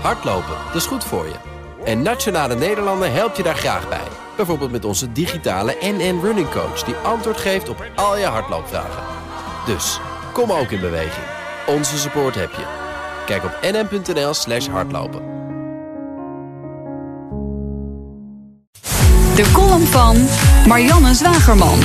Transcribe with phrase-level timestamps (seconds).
[0.00, 1.34] Hardlopen, dat is goed voor je.
[1.84, 4.08] En Nationale Nederlanden helpt je daar graag bij.
[4.36, 6.82] Bijvoorbeeld met onze digitale NN Running Coach...
[6.82, 9.02] die antwoord geeft op al je hardloopvragen.
[9.66, 10.00] Dus,
[10.32, 11.26] kom ook in beweging.
[11.66, 12.64] Onze support heb je.
[13.26, 15.22] Kijk op nn.nl slash hardlopen.
[19.34, 20.16] De column van
[20.66, 21.80] Marianne Zwagerman.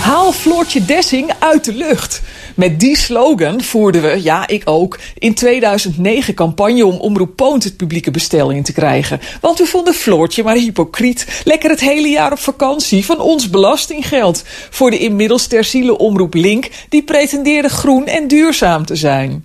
[0.00, 2.22] Haal Floortje Dessing uit de lucht.
[2.54, 7.76] Met die slogan voerden we, ja ik ook, in 2009 campagne om Omroep Poont het
[7.76, 9.20] publieke bestelling te krijgen.
[9.40, 11.42] Want we vonden Floortje maar hypocriet.
[11.44, 14.44] Lekker het hele jaar op vakantie van ons belastinggeld.
[14.70, 19.44] Voor de inmiddels terziele Omroep Link, die pretendeerde groen en duurzaam te zijn.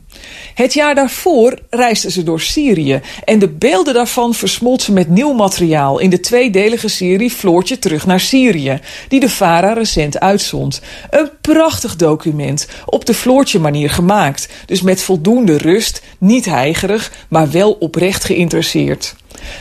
[0.60, 5.34] Het jaar daarvoor reisde ze door Syrië en de beelden daarvan versmolt ze met nieuw
[5.34, 10.82] materiaal in de tweedelige serie Floortje terug naar Syrië, die de VARA recent uitzond.
[11.10, 17.52] Een prachtig document, op de Floortje manier gemaakt, dus met voldoende rust, niet heigerig, maar
[17.52, 19.16] wel oprecht geïnteresseerd.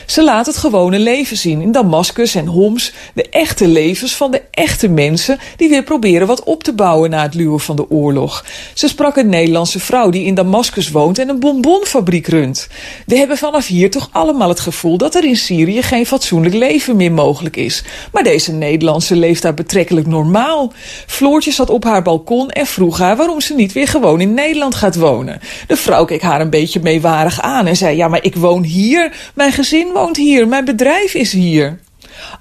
[0.05, 4.41] Ze laat het gewone leven zien in Damascus en Homs, de echte levens van de
[4.51, 8.45] echte mensen die weer proberen wat op te bouwen na het luwen van de oorlog.
[8.73, 12.67] Ze sprak een Nederlandse vrouw die in Damascus woont en een bonbonfabriek runt.
[13.05, 16.95] We hebben vanaf hier toch allemaal het gevoel dat er in Syrië geen fatsoenlijk leven
[16.95, 17.83] meer mogelijk is.
[18.11, 20.73] Maar deze Nederlandse leeft daar betrekkelijk normaal.
[21.07, 24.75] Floortje zat op haar balkon en vroeg haar waarom ze niet weer gewoon in Nederland
[24.75, 25.39] gaat wonen.
[25.67, 29.13] De vrouw keek haar een beetje meewarig aan en zei: Ja, maar ik woon hier.
[29.33, 30.47] Mijn gezin woont hier.
[30.47, 31.79] Mijn bedrijf is hier.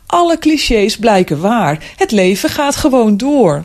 [0.07, 1.85] Alle clichés blijken waar.
[1.97, 3.65] Het leven gaat gewoon door.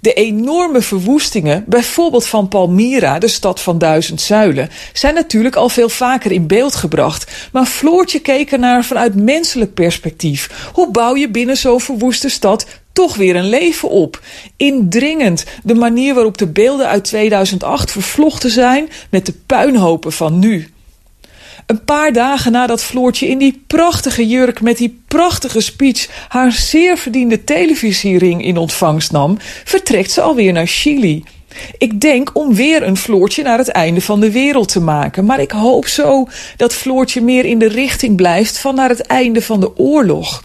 [0.00, 5.88] De enorme verwoestingen, bijvoorbeeld van Palmyra, de stad van duizend zuilen, zijn natuurlijk al veel
[5.88, 7.48] vaker in beeld gebracht.
[7.52, 10.70] Maar Floortje keek ernaar vanuit menselijk perspectief.
[10.72, 14.20] Hoe bouw je binnen zo'n verwoeste stad toch weer een leven op.
[14.56, 20.73] Indringend de manier waarop de beelden uit 2008 vervlochten zijn met de puinhopen van nu.
[21.66, 26.98] Een paar dagen nadat Floortje in die prachtige jurk met die prachtige speech haar zeer
[26.98, 31.24] verdiende televisiering in ontvangst nam, vertrekt ze alweer naar Chili.
[31.78, 35.40] Ik denk om weer een Floortje naar het einde van de wereld te maken, maar
[35.40, 36.26] ik hoop zo
[36.56, 40.44] dat Floortje meer in de richting blijft van naar het einde van de oorlog.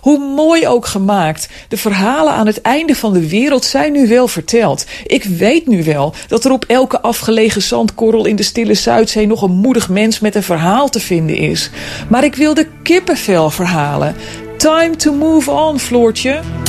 [0.00, 4.28] Hoe mooi ook gemaakt, de verhalen aan het einde van de wereld zijn nu wel
[4.28, 4.84] verteld.
[5.06, 9.42] Ik weet nu wel dat er op elke afgelegen zandkorrel in de stille Zuidzee nog
[9.42, 11.70] een moedig mens met een verhaal te vinden is.
[12.08, 14.16] Maar ik wil de kippenvel verhalen.
[14.56, 16.65] Time to move on, Floortje.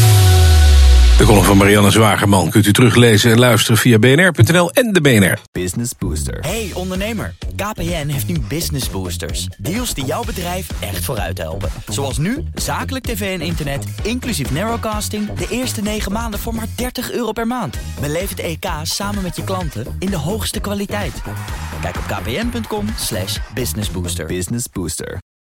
[1.18, 5.40] De column van Marianne Zwagerman kunt u teruglezen en luisteren via bnr.nl en de BNR.
[5.52, 6.40] Business Booster.
[6.40, 9.48] Hey ondernemer, KPN heeft nu Business Boosters.
[9.58, 11.70] Deals die jouw bedrijf echt vooruit helpen.
[11.88, 15.34] Zoals nu, zakelijk tv en internet, inclusief narrowcasting...
[15.34, 17.78] de eerste 9 maanden voor maar 30 euro per maand.
[18.02, 21.22] Beleef het EK samen met je klanten in de hoogste kwaliteit.
[21.82, 22.86] Kijk op kpn.com
[23.54, 24.26] businessbooster.
[24.26, 25.20] Business Booster.